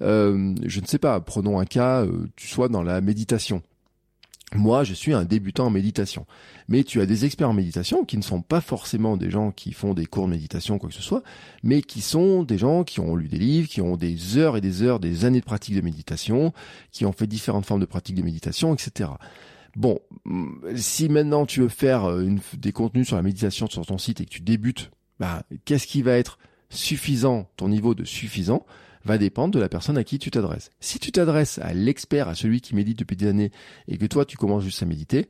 [0.00, 2.06] je ne sais pas, prenons un cas,
[2.36, 3.62] tu sois dans la méditation.
[4.54, 6.26] Moi, je suis un débutant en méditation.
[6.68, 9.72] Mais tu as des experts en méditation qui ne sont pas forcément des gens qui
[9.72, 11.22] font des cours de méditation, quoi que ce soit,
[11.62, 14.60] mais qui sont des gens qui ont lu des livres, qui ont des heures et
[14.60, 16.52] des heures, des années de pratique de méditation,
[16.90, 19.10] qui ont fait différentes formes de pratique de méditation, etc.
[19.76, 23.98] Bon, mm, si maintenant tu veux faire euh, des contenus sur la méditation sur ton
[23.98, 26.38] site et que tu débutes, bah, qu'est-ce qui va être
[26.70, 28.66] suffisant, ton niveau de suffisant?
[29.04, 30.70] Va dépendre de la personne à qui tu t'adresses.
[30.80, 33.50] Si tu t'adresses à l'expert, à celui qui médite depuis des années,
[33.88, 35.28] et que toi tu commences juste à méditer,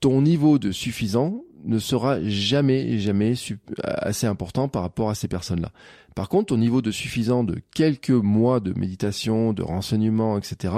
[0.00, 3.34] ton niveau de suffisant ne sera jamais, jamais
[3.84, 5.72] assez important par rapport à ces personnes-là.
[6.14, 10.74] Par contre, ton niveau de suffisant de quelques mois de méditation, de renseignement, etc.,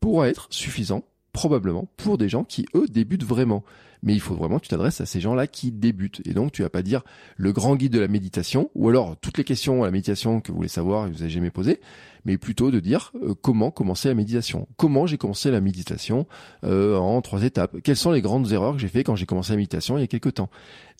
[0.00, 3.64] pourra être suffisant, probablement, pour des gens qui, eux, débutent vraiment
[4.04, 6.20] mais il faut vraiment que tu t'adresses à ces gens-là qui débutent.
[6.26, 7.02] Et donc, tu vas pas dire
[7.36, 10.52] le grand guide de la méditation, ou alors toutes les questions à la méditation que
[10.52, 11.80] vous voulez savoir et que vous avez jamais posées,
[12.26, 14.68] mais plutôt de dire euh, comment commencer la méditation.
[14.76, 16.26] Comment j'ai commencé la méditation
[16.64, 17.76] euh, en trois étapes?
[17.82, 20.04] Quelles sont les grandes erreurs que j'ai fait quand j'ai commencé la méditation il y
[20.04, 20.50] a quelques temps?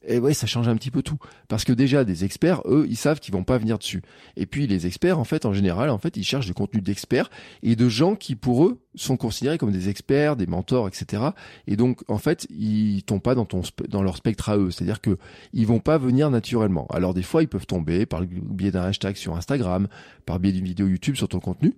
[0.07, 1.19] Et ouais, ça change un petit peu tout.
[1.49, 4.03] Parce que déjà, des experts, eux, ils savent qu'ils vont pas venir dessus.
[4.37, 7.31] Et puis, les experts, en fait, en général, en fait, ils cherchent du contenu d'experts
[7.63, 11.23] et de gens qui, pour eux, sont considérés comme des experts, des mentors, etc.
[11.67, 14.71] Et donc, en fait, ils tombent pas dans leur spectre à eux.
[14.71, 15.19] C'est-à-dire que
[15.53, 16.87] ils vont pas venir naturellement.
[16.91, 19.89] Alors, des fois, ils peuvent tomber par le biais d'un hashtag sur Instagram,
[20.27, 21.75] par le biais d'une vidéo YouTube sur ton contenu.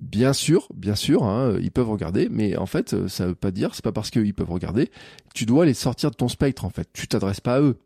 [0.00, 3.74] Bien sûr, bien sûr, hein, ils peuvent regarder, mais en fait, ça veut pas dire,
[3.74, 4.90] c'est pas parce qu'ils peuvent regarder,
[5.34, 6.88] tu dois les sortir de ton spectre, en fait.
[6.94, 7.76] Tu t'adresses pas à eux.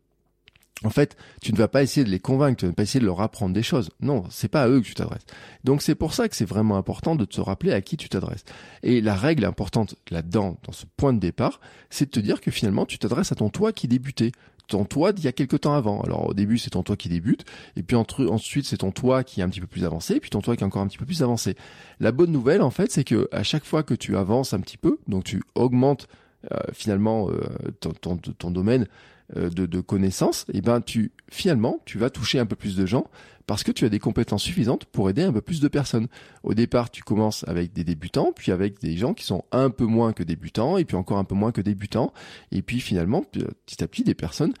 [0.83, 2.99] En fait, tu ne vas pas essayer de les convaincre, tu ne vas pas essayer
[2.99, 3.89] de leur apprendre des choses.
[4.01, 5.25] Non, c'est pas à eux que tu t'adresses.
[5.63, 8.43] Donc c'est pour ça que c'est vraiment important de te rappeler à qui tu t'adresses.
[8.83, 12.51] Et la règle importante là-dedans, dans ce point de départ, c'est de te dire que
[12.51, 14.33] finalement tu t'adresses à ton toi qui débutait
[14.67, 16.01] ton toi d'il y a quelques temps avant.
[16.01, 19.39] Alors au début c'est ton toi qui débute, et puis ensuite c'est ton toi qui
[19.41, 20.97] est un petit peu plus avancé, et puis ton toi qui est encore un petit
[20.97, 21.55] peu plus avancé.
[21.99, 24.77] La bonne nouvelle en fait c'est que à chaque fois que tu avances un petit
[24.77, 26.07] peu, donc tu augmentes
[26.51, 27.41] euh, finalement euh,
[27.79, 28.87] ton, domaine
[29.33, 33.07] de, de connaissances, et ben tu finalement tu vas toucher un peu plus de gens
[33.47, 36.07] parce que tu as des compétences suffisantes pour aider un peu plus de personnes.
[36.43, 39.85] Au départ, tu commences avec des débutants, puis avec des gens qui sont un peu
[39.85, 42.13] moins que débutants, et puis encore un peu moins que débutants,
[42.51, 44.53] et puis finalement, petit à petit, des personnes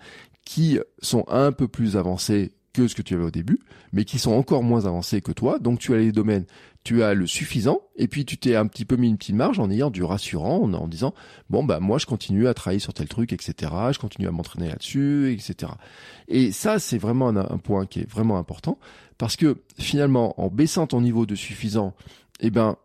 [0.45, 3.59] qui sont un peu plus avancées que ce que tu avais au début,
[3.93, 5.59] mais qui sont encore moins avancées que toi.
[5.59, 6.45] Donc tu as les domaines
[6.85, 9.59] tu as le suffisant, et puis tu t'es un petit peu mis une petite marge
[9.59, 11.15] en ayant du rassurant, en, disant
[11.49, 13.71] bon bah moi je continue à travailler sur tel truc, etc.
[13.91, 15.71] Je continue à m'entraîner là-dessus, etc.
[16.27, 18.77] Et ça c'est vraiment un, point qui est vraiment important
[19.17, 21.95] parce que finalement en baissant ton niveau de suffisant,
[22.39, 22.77] eh ben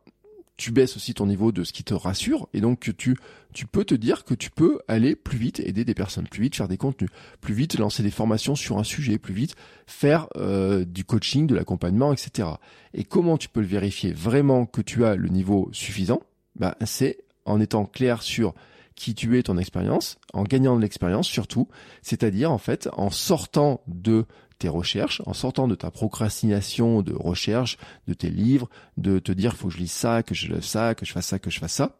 [0.60, 3.16] tu baisses aussi ton niveau de ce qui te rassure et donc tu
[3.54, 6.54] tu peux te dire que tu peux aller plus vite aider des personnes, plus vite
[6.54, 7.08] faire des contenus,
[7.40, 11.54] plus vite lancer des formations sur un sujet, plus vite faire euh, du coaching, de
[11.54, 12.46] l'accompagnement, etc.
[12.92, 16.20] Et comment tu peux le vérifier vraiment que tu as le niveau suffisant?
[16.56, 18.54] Bah, c'est en étant clair sur
[18.94, 21.68] qui tu es, ton expérience, en gagnant de l'expérience surtout,
[22.02, 24.26] c'est-à-dire en fait en sortant de
[24.60, 29.56] tes recherches, en sortant de ta procrastination de recherche, de tes livres, de te dire
[29.56, 31.58] faut que je lise ça, que je lise ça, que je fasse ça, que je
[31.58, 31.96] fasse ça,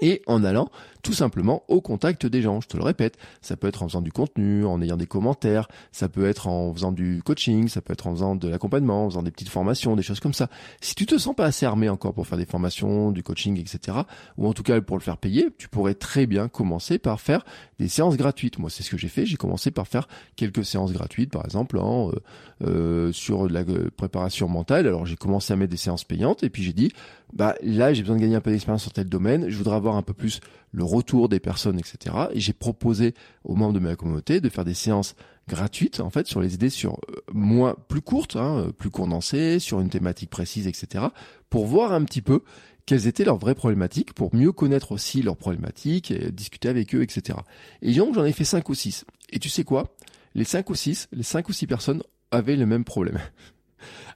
[0.00, 0.70] et en allant
[1.06, 2.60] tout simplement au contact des gens.
[2.60, 5.68] Je te le répète, ça peut être en faisant du contenu, en ayant des commentaires,
[5.92, 9.10] ça peut être en faisant du coaching, ça peut être en faisant de l'accompagnement, en
[9.10, 10.48] faisant des petites formations, des choses comme ça.
[10.80, 13.98] Si tu te sens pas assez armé encore pour faire des formations, du coaching, etc.,
[14.36, 17.44] ou en tout cas pour le faire payer, tu pourrais très bien commencer par faire
[17.78, 18.58] des séances gratuites.
[18.58, 19.26] Moi, c'est ce que j'ai fait.
[19.26, 22.14] J'ai commencé par faire quelques séances gratuites, par exemple, en, euh,
[22.62, 24.88] euh sur la euh, préparation mentale.
[24.88, 26.90] Alors, j'ai commencé à mettre des séances payantes, et puis j'ai dit,
[27.32, 29.48] bah là, j'ai besoin de gagner un peu d'expérience sur tel domaine.
[29.48, 30.40] Je voudrais avoir un peu plus
[30.72, 32.14] le retour des personnes, etc.
[32.32, 35.14] Et j'ai proposé aux membres de ma communauté de faire des séances
[35.48, 39.80] gratuites en fait sur les idées sur euh, moins plus courtes, hein, plus condensées, sur
[39.80, 41.06] une thématique précise, etc.
[41.50, 42.42] Pour voir un petit peu
[42.84, 47.02] quelles étaient leurs vraies problématiques, pour mieux connaître aussi leurs problématiques, et discuter avec eux,
[47.02, 47.38] etc.
[47.82, 49.04] Et donc j'en ai fait cinq ou six.
[49.30, 49.96] Et tu sais quoi?
[50.34, 53.18] Les cinq ou six, les cinq ou six personnes avaient le même problème.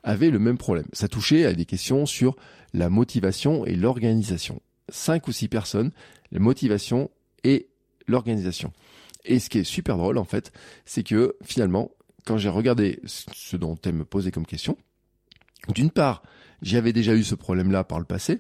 [0.03, 0.87] avaient le même problème.
[0.93, 2.37] Ça touchait à des questions sur
[2.73, 4.61] la motivation et l'organisation.
[4.89, 5.93] Cinq ou six personnes,
[6.33, 7.11] la motivation
[7.45, 7.69] et
[8.07, 8.73] l'organisation.
[9.25, 10.53] Et ce qui est super drôle, en fait,
[10.85, 11.91] c'est que finalement,
[12.25, 14.77] quand j'ai regardé ce dont elle me posait comme question,
[15.69, 16.23] d'une part,
[16.63, 18.39] j'avais déjà eu ce problème-là par le passé.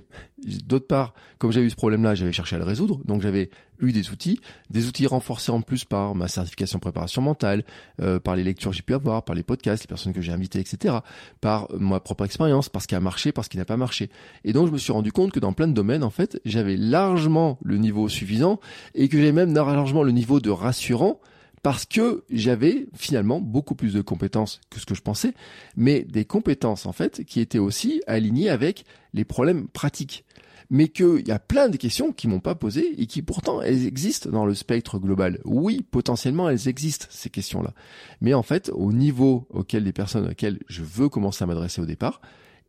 [0.66, 3.00] D'autre part, comme j'avais eu ce problème-là, j'avais cherché à le résoudre.
[3.04, 7.64] Donc j'avais eu des outils, des outils renforcés en plus par ma certification préparation mentale,
[8.00, 10.32] euh, par les lectures que j'ai pu avoir, par les podcasts, les personnes que j'ai
[10.32, 10.98] invitées, etc.
[11.40, 14.10] Par ma propre expérience, par ce qui a marché, par ce qui n'a pas marché.
[14.44, 16.76] Et donc je me suis rendu compte que dans plein de domaines, en fait, j'avais
[16.76, 18.60] largement le niveau suffisant
[18.94, 21.20] et que j'avais même largement le niveau de rassurant
[21.62, 25.34] parce que j'avais finalement beaucoup plus de compétences que ce que je pensais,
[25.76, 30.24] mais des compétences en fait qui étaient aussi alignées avec les problèmes pratiques.
[30.72, 33.86] Mais qu'il y a plein de questions qui m'ont pas posées et qui pourtant elles
[33.86, 35.40] existent dans le spectre global.
[35.44, 37.74] Oui, potentiellement elles existent ces questions-là,
[38.20, 41.86] mais en fait au niveau auquel les personnes auxquelles je veux commencer à m'adresser au
[41.86, 42.20] départ,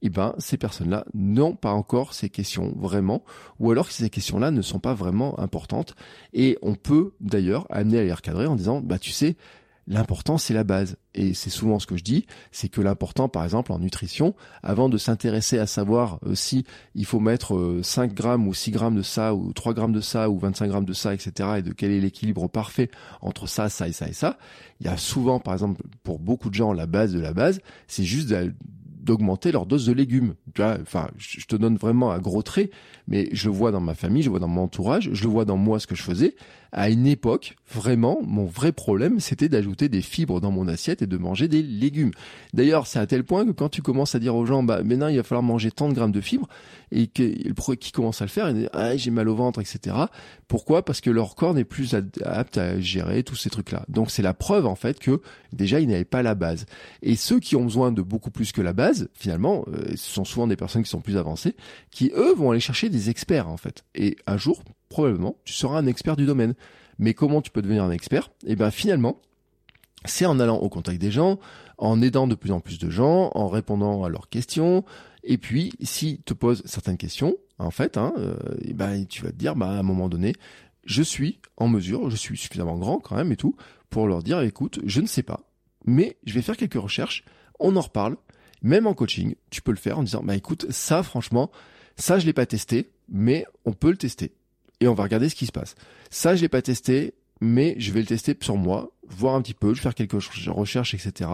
[0.02, 3.24] eh ben, ces personnes-là n'ont pas encore ces questions vraiment,
[3.60, 5.96] ou alors que ces questions-là ne sont pas vraiment importantes.
[6.34, 9.38] Et on peut d'ailleurs amener à les recadrer en disant, bah tu sais,
[9.88, 10.96] L'important, c'est la base.
[11.16, 14.90] Et c'est souvent ce que je dis, c'est que l'important, par exemple, en nutrition, avant
[14.90, 18.96] de s'intéresser à savoir euh, si il faut mettre 5 euh, grammes ou 6 grammes
[18.96, 21.74] de ça, ou 3 grammes de ça, ou 25 grammes de ça, etc., et de
[21.74, 22.90] quel est l'équilibre parfait
[23.22, 24.38] entre ça, ça et ça et ça,
[24.80, 27.60] il y a souvent, par exemple, pour beaucoup de gens, la base de la base,
[27.88, 28.30] c'est juste
[29.02, 30.36] d'augmenter leur dose de légumes.
[30.54, 32.70] Tu vois, enfin, je te donne vraiment un gros trait,
[33.08, 35.58] mais je vois dans ma famille, je vois dans mon entourage, je le vois dans
[35.58, 36.36] moi ce que je faisais
[36.72, 41.08] à une époque, vraiment, mon vrai problème, c'était d'ajouter des fibres dans mon assiette et
[41.08, 42.12] de manger des légumes.
[42.54, 45.08] D'ailleurs, c'est à tel point que quand tu commences à dire aux gens, bah, maintenant,
[45.08, 46.48] il va falloir manger tant de grammes de fibres,
[46.92, 49.96] et que, qui commence à le faire, ils disent, ah, j'ai mal au ventre, etc.
[50.48, 50.84] Pourquoi?
[50.86, 53.86] Parce que leur corps n'est plus apte à gérer tous ces trucs-là.
[53.90, 56.66] Donc, c'est la preuve, en fait, que déjà, ils n'avaient pas la base.
[57.02, 60.24] Et ceux qui ont besoin de beaucoup plus que la base, finalement, euh, ce sont
[60.26, 61.56] souvent des personnes qui sont plus avancées,
[61.92, 63.84] qui, eux, vont aller chercher des experts, en fait.
[63.94, 66.54] Et un jour, probablement, tu seras un expert du domaine.
[67.00, 68.30] Mais comment tu peux devenir un expert?
[68.46, 69.20] Eh bien, finalement,
[70.06, 71.40] c'est en allant au contact des gens,
[71.78, 74.84] en aidant de plus en plus de gens, en répondant à leurs questions.
[75.24, 79.32] Et puis, s'ils te posent certaines questions, en fait, hein, euh, eh ben, tu vas
[79.32, 80.34] te dire, bah, à un moment donné,
[80.84, 83.56] je suis en mesure, je suis suffisamment grand quand même et tout,
[83.90, 85.42] pour leur dire, écoute, je ne sais pas,
[85.86, 87.24] mais je vais faire quelques recherches,
[87.60, 88.18] on en reparle.
[88.64, 91.50] Même en coaching, tu peux le faire en disant, bah écoute, ça franchement,
[91.96, 94.34] ça je l'ai pas testé, mais on peut le tester
[94.82, 95.76] et on va regarder ce qui se passe.
[96.10, 99.54] Ça, je l'ai pas testé, mais je vais le tester sur moi, voir un petit
[99.54, 101.30] peu, je vais faire quelques recherches, etc.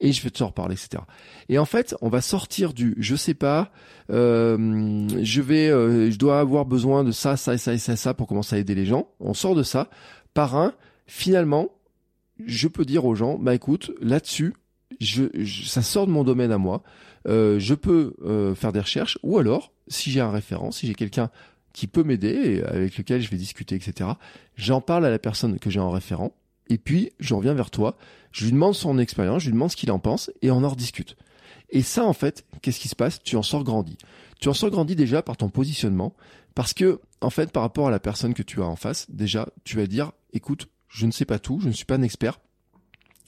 [0.00, 1.02] Et je vais te reparler, etc.
[1.48, 3.72] Et en fait, on va sortir du je sais pas,
[4.10, 7.96] euh, je vais, euh, je dois avoir besoin de ça, ça et ça et ça,
[7.96, 9.08] ça pour commencer à aider les gens.
[9.18, 9.88] On sort de ça
[10.34, 10.74] par un.
[11.06, 11.70] Finalement,
[12.44, 14.54] je peux dire aux gens, bah écoute, là-dessus,
[15.00, 15.24] je,
[15.66, 16.82] ça sort de mon domaine à moi.
[17.26, 20.94] Euh, je peux euh, faire des recherches, ou alors, si j'ai un référent, si j'ai
[20.94, 21.30] quelqu'un
[21.72, 24.10] qui peut m'aider, avec lequel je vais discuter, etc.
[24.56, 26.34] J'en parle à la personne que j'ai en référent,
[26.68, 27.96] et puis je reviens vers toi,
[28.32, 30.68] je lui demande son expérience, je lui demande ce qu'il en pense, et on en
[30.68, 31.16] rediscute.
[31.70, 33.22] Et ça, en fait, qu'est-ce qui se passe?
[33.22, 33.98] Tu en sors grandi.
[34.40, 36.14] Tu en sors grandi déjà par ton positionnement,
[36.54, 39.48] parce que, en fait, par rapport à la personne que tu as en face, déjà,
[39.64, 42.40] tu vas dire, écoute, je ne sais pas tout, je ne suis pas un expert,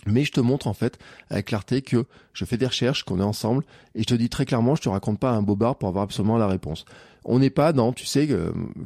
[0.06, 3.24] mais je te montre en fait avec clarté que je fais des recherches, qu'on est
[3.24, 6.04] ensemble, et je te dis très clairement, je te raconte pas un bobard pour avoir
[6.04, 6.84] absolument la réponse.
[7.24, 8.28] On n'est pas dans, tu sais,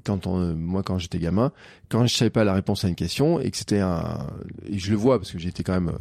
[0.05, 1.53] quand on, moi quand j'étais gamin,
[1.89, 4.27] quand je savais pas la réponse à une question et que c'était un,
[4.69, 5.99] et je le vois parce que j'étais quand même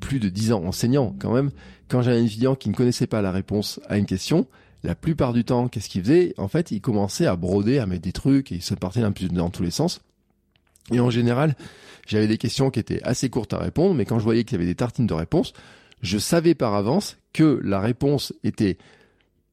[0.00, 1.50] plus de dix ans enseignant quand même,
[1.88, 4.46] quand j'avais un étudiant qui ne connaissait pas la réponse à une question,
[4.82, 6.34] la plupart du temps, qu'est-ce qu'il faisait?
[6.38, 9.50] En fait, il commençait à broder, à mettre des trucs et il se partait dans
[9.50, 10.00] tous les sens.
[10.92, 11.54] Et en général,
[12.06, 14.56] j'avais des questions qui étaient assez courtes à répondre, mais quand je voyais qu'il y
[14.56, 15.52] avait des tartines de réponses,
[16.02, 18.78] je savais par avance que la réponse était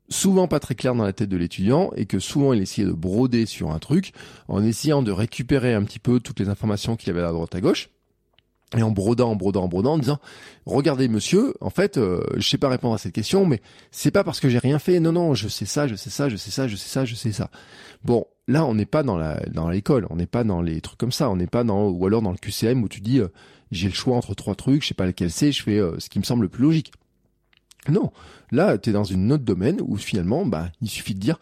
[0.10, 2.94] souvent pas très claire dans la tête de l'étudiant et que souvent il essayait de
[2.94, 4.14] broder sur un truc
[4.48, 7.62] en essayant de récupérer un petit peu toutes les informations qu'il avait à droite à
[7.62, 7.90] gauche
[8.78, 10.20] et en brodant, en brodant, en brodant, en disant
[10.66, 14.24] regardez monsieur, en fait, euh, je sais pas répondre à cette question, mais c'est pas
[14.24, 15.00] parce que j'ai rien fait.
[15.00, 17.16] Non, non, je sais ça, je sais ça, je sais ça, je sais ça, je
[17.16, 17.50] sais ça.
[18.04, 21.00] Bon, là, on n'est pas dans la dans l'école, on n'est pas dans les trucs
[21.00, 23.28] comme ça, on n'est pas dans ou alors dans le QCM où tu dis euh,
[23.72, 26.10] j'ai le choix entre trois trucs, je sais pas lequel c'est, je fais euh, ce
[26.10, 26.92] qui me semble le plus logique.
[27.88, 28.12] Non,
[28.52, 31.40] là, tu es dans une autre domaine où finalement, bah, il suffit de dire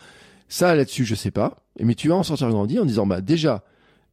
[0.49, 3.63] ça là-dessus, je sais pas, mais tu vas en sortir grandi en disant bah déjà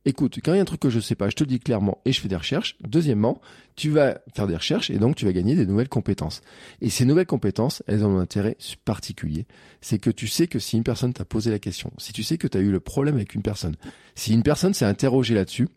[0.05, 1.61] écoute, quand il y a un truc que je sais pas, je te le dis
[1.61, 2.77] clairement et je fais des recherches.
[2.81, 3.41] Deuxièmement,
[3.77, 6.41] tu vas faire des recherches et donc tu vas gagner des nouvelles compétences.
[6.81, 9.47] Et ces nouvelles compétences, elles ont un intérêt particulier.
[9.81, 12.39] C'est que tu sais que si une personne t'a posé la question, si tu sais
[12.39, 13.77] que tu as eu le problème avec une personne,
[14.15, 15.69] si une personne s'est interrogée là-dessus,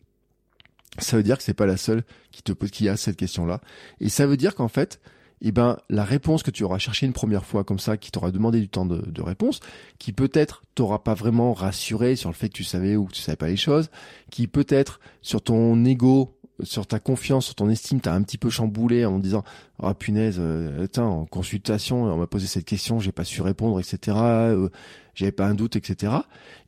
[0.98, 3.60] ça veut dire que c'est pas la seule qui te pose, qui a cette question-là.
[4.00, 5.00] Et ça veut dire qu'en fait,
[5.48, 8.30] eh ben, la réponse que tu auras cherchée une première fois comme ça, qui t'aura
[8.30, 9.60] demandé du temps de, réponse,
[9.98, 13.20] qui peut-être t'aura pas vraiment rassuré sur le fait que tu savais ou que tu
[13.20, 13.90] savais pas les choses,
[14.30, 18.48] qui peut-être sur ton ego, sur ta confiance, sur ton estime, t'as un petit peu
[18.48, 19.44] chamboulé en disant
[19.82, 24.16] ah punaise, euh, en consultation, on m'a posé cette question, j'ai pas su répondre, etc.
[24.16, 24.70] Euh,
[25.14, 26.12] j'avais pas un doute, etc.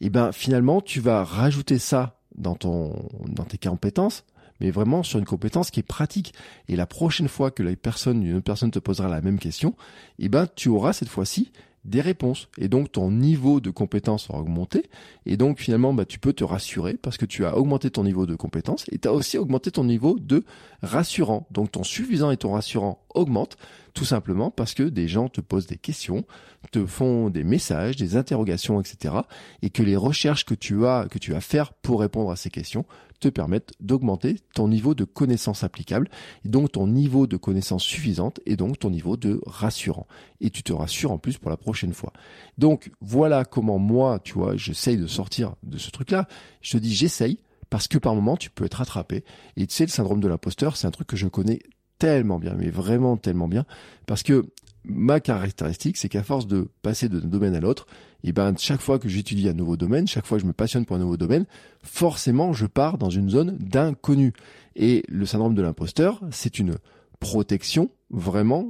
[0.00, 4.24] Et eh ben finalement, tu vas rajouter ça dans ton dans tes compétences
[4.60, 6.34] mais vraiment sur une compétence qui est pratique.
[6.68, 9.74] Et la prochaine fois que la personne, une autre personne te posera la même question,
[10.18, 11.50] eh ben, tu auras cette fois-ci
[11.86, 12.48] des réponses.
[12.58, 14.90] Et donc, ton niveau de compétence aura augmenté.
[15.24, 18.26] Et donc, finalement, bah, tu peux te rassurer parce que tu as augmenté ton niveau
[18.26, 20.44] de compétence et tu as aussi augmenté ton niveau de
[20.82, 21.46] rassurant.
[21.50, 23.56] Donc, ton suffisant et ton rassurant augmentent
[23.94, 26.24] tout simplement parce que des gens te posent des questions,
[26.70, 29.14] te font des messages, des interrogations, etc.
[29.62, 32.50] Et que les recherches que tu as, que tu vas faire pour répondre à ces
[32.50, 32.84] questions
[33.20, 36.08] te permettent d'augmenter ton niveau de connaissance applicable
[36.44, 40.06] et donc ton niveau de connaissance suffisante et donc ton niveau de rassurant.
[40.42, 42.12] Et tu te rassures en plus pour la prochaine fois.
[42.58, 46.28] Donc voilà comment moi, tu vois, j'essaye de sortir de ce truc-là.
[46.60, 49.24] Je te dis j'essaye parce que par moment tu peux être attrapé.
[49.56, 51.60] Et tu sais, le syndrome de l'imposteur, c'est un truc que je connais
[51.98, 53.64] tellement bien, mais vraiment tellement bien,
[54.06, 54.46] parce que
[54.84, 57.86] ma caractéristique, c'est qu'à force de passer d'un domaine à l'autre,
[58.24, 60.84] et ben chaque fois que j'étudie un nouveau domaine, chaque fois que je me passionne
[60.84, 61.46] pour un nouveau domaine,
[61.82, 64.32] forcément je pars dans une zone d'inconnu.
[64.74, 66.76] Et le syndrome de l'imposteur, c'est une
[67.20, 68.68] protection vraiment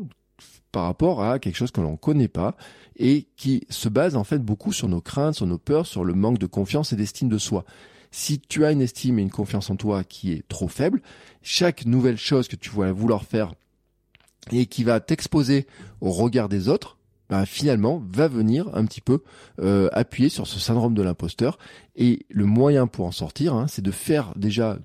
[0.73, 2.57] par rapport à quelque chose que l'on ne connaît pas
[2.97, 6.15] et qui se base en fait beaucoup sur nos craintes, sur nos peurs, sur le
[6.15, 7.65] manque de confiance et d'estime de soi.
[8.11, 11.03] Si tu as une estime et une confiance en toi qui est trop faible,
[11.43, 13.53] chaque nouvelle chose que tu vas vouloir faire
[14.53, 15.67] et qui va t'exposer
[16.01, 16.97] au regard des autres,
[17.29, 19.23] bah, finalement va venir un petit peu
[19.61, 21.59] euh, appuyer sur ce syndrome de l'imposteur.
[21.97, 24.79] Et le moyen pour en sortir, hein, c'est de faire déjà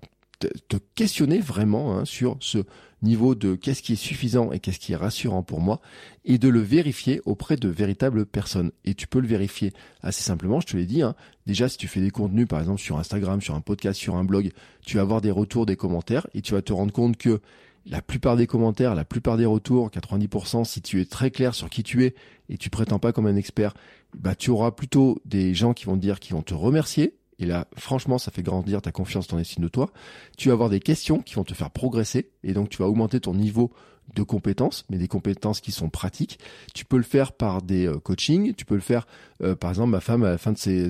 [0.47, 2.60] te questionner vraiment hein, sur ce
[3.01, 5.82] niveau de qu'est-ce qui est suffisant et qu'est-ce qui est rassurant pour moi,
[6.23, 8.71] et de le vérifier auprès de véritables personnes.
[8.86, 11.15] Et tu peux le vérifier assez simplement, je te l'ai dit, hein.
[11.47, 14.23] déjà si tu fais des contenus par exemple sur Instagram, sur un podcast, sur un
[14.23, 14.51] blog,
[14.86, 17.41] tu vas avoir des retours, des commentaires, et tu vas te rendre compte que
[17.86, 21.69] la plupart des commentaires, la plupart des retours, 90%, si tu es très clair sur
[21.69, 22.13] qui tu es
[22.49, 23.73] et tu prétends pas comme un expert,
[24.15, 27.15] bah tu auras plutôt des gens qui vont te dire qui vont te remercier.
[27.41, 29.89] Et là, franchement, ça fait grandir ta confiance, ton estime de toi.
[30.38, 33.19] Tu vas avoir des questions qui vont te faire progresser et donc tu vas augmenter
[33.19, 33.71] ton niveau
[34.15, 36.39] de compétences, mais des compétences qui sont pratiques.
[36.73, 39.08] Tu peux le faire par des euh, coachings, tu peux le faire,
[39.41, 40.89] euh, par exemple, ma femme à la fin de, ses,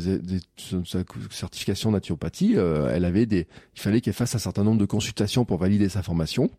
[0.57, 4.85] sa certification naturopathie, euh, elle avait des, il fallait qu'elle fasse un certain nombre de
[4.85, 6.49] consultations pour valider sa formation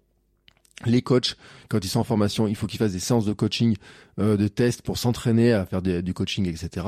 [0.86, 1.36] les coachs,
[1.68, 3.76] quand ils sont en formation, il faut qu'ils fassent des séances de coaching,
[4.18, 6.86] euh, de tests pour s'entraîner à faire du coaching, etc.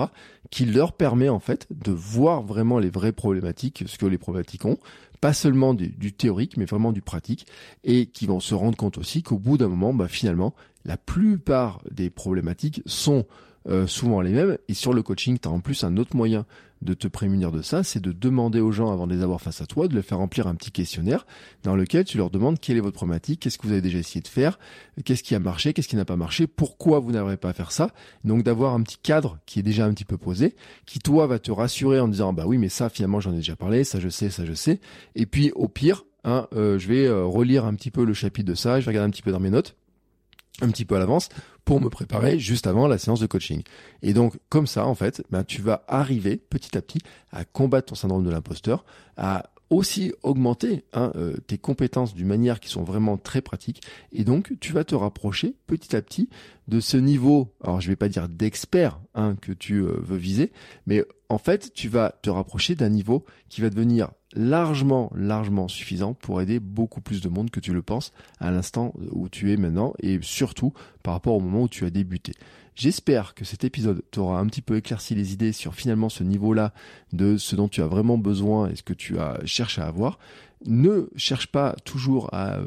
[0.51, 4.65] Qui leur permet en fait de voir vraiment les vraies problématiques, ce que les problématiques
[4.65, 4.79] ont,
[5.21, 7.47] pas seulement du, théorique, mais vraiment du pratique,
[7.83, 10.55] et qui vont se rendre compte aussi qu'au bout d'un moment, bah, finalement,
[10.85, 13.25] la plupart des problématiques sont
[13.69, 14.59] euh, souvent les mêmes.
[14.69, 16.47] Et sur le coaching, tu as en plus un autre moyen
[16.85, 19.63] de te prémunir de ça, c'est de demander aux gens avant de les avoir face
[19.63, 21.27] à toi, de les faire remplir un petit questionnaire
[21.63, 24.21] dans lequel tu leur demandes quelle est votre problématique, qu'est-ce que vous avez déjà essayé
[24.21, 24.59] de faire,
[25.03, 27.73] qu'est-ce qui a marché, qu'est-ce qui n'a pas marché, pourquoi vous n'arrivez pas à faire
[27.73, 27.91] ça.
[28.25, 31.39] Donc d'avoir un petit cadre qui est déjà un petit peu posé, qui toi va
[31.39, 34.11] te rassurer en disant bah oui mais ça finalement j'en ai déjà parlé, ça je
[34.11, 34.81] sais, ça je sais.
[35.15, 38.51] Et puis au pire, hein, euh, je vais euh, relire un petit peu le chapitre
[38.51, 39.75] de ça, je vais regarder un petit peu dans mes notes
[40.61, 41.31] un petit peu à l'avance
[41.65, 43.63] pour me préparer juste avant la séance de coaching.
[44.03, 47.01] Et donc, comme ça, en fait, ben, tu vas arriver petit à petit
[47.33, 48.85] à combattre ton syndrome de l'imposteur,
[49.17, 53.83] à aussi augmenter hein, euh, tes compétences d'une manière qui sont vraiment très pratiques.
[54.13, 56.29] Et donc, tu vas te rapprocher petit à petit
[56.69, 60.53] de ce niveau, alors je vais pas dire d'expert hein, que tu euh, veux viser,
[60.87, 66.15] mais en fait, tu vas te rapprocher d'un niveau qui va devenir largement, largement suffisant
[66.15, 69.57] pour aider beaucoup plus de monde que tu le penses à l'instant où tu es
[69.57, 70.73] maintenant et surtout
[71.03, 72.35] par rapport au moment où tu as débuté.
[72.75, 76.73] J'espère que cet épisode t'aura un petit peu éclairci les idées sur finalement ce niveau-là
[77.13, 80.19] de ce dont tu as vraiment besoin et ce que tu as cherché à avoir
[80.67, 82.67] ne cherche pas toujours à euh,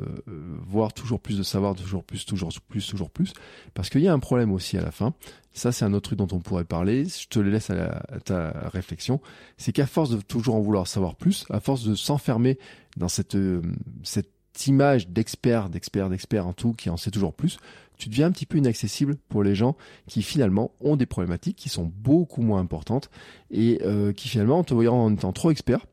[0.67, 3.33] voir toujours plus de savoir, toujours plus, toujours plus, toujours plus,
[3.73, 5.13] parce qu'il y a un problème aussi à la fin.
[5.53, 7.05] Ça, c'est un autre truc dont on pourrait parler.
[7.05, 9.19] Je te le laisse à, ta réflexion.
[9.57, 12.59] C'est qu'à force de toujours en vouloir savoir plus, à force de s'enfermer
[12.95, 13.61] dans cette, euh,
[14.03, 14.29] cette
[14.65, 17.59] image d'expert, d'expert, d'expert en tout, qui en sait toujours plus,
[17.97, 19.75] tu deviens un petit peu inaccessible pour les gens
[20.07, 23.09] qui finalement ont des problématiques qui sont beaucoup moins importantes
[23.51, 25.85] et euh, qui finalement, en te voyant en étant trop expert,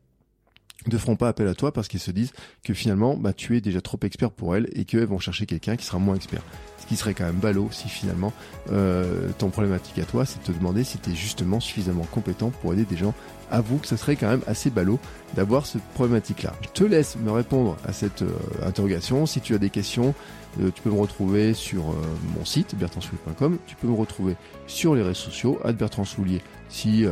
[0.91, 3.61] ne feront pas appel à toi parce qu'ils se disent que finalement bah, tu es
[3.61, 6.41] déjà trop expert pour elles et qu'elles vont chercher quelqu'un qui sera moins expert.
[6.79, 8.33] Ce qui serait quand même ballot si finalement
[8.71, 12.51] euh, ton problématique à toi c'est de te demander si tu es justement suffisamment compétent
[12.61, 13.13] pour aider des gens.
[13.51, 14.99] Avoue que ça serait quand même assez ballot
[15.35, 16.53] d'avoir cette problématique là.
[16.61, 19.25] Je te laisse me répondre à cette euh, interrogation.
[19.25, 20.15] Si tu as des questions,
[20.61, 21.93] euh, tu peux me retrouver sur euh,
[22.35, 23.57] mon site bertrandsoulier.com.
[23.67, 24.35] Tu peux me retrouver
[24.67, 27.05] sur les réseaux sociaux, bertrandsoulier, si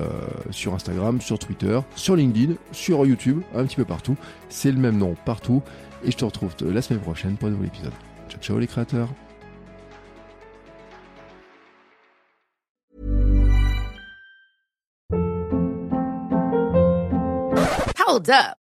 [0.51, 4.15] sur Instagram, sur Twitter, sur LinkedIn, sur YouTube, un petit peu partout.
[4.49, 5.61] C'est le même nom partout.
[6.03, 7.93] Et je te retrouve la semaine prochaine pour un nouvel épisode.
[8.29, 9.09] Ciao ciao les créateurs.
[18.05, 18.62] Hold up.